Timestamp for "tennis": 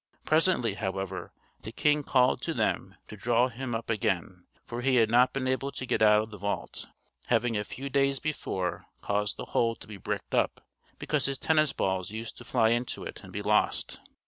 11.37-11.71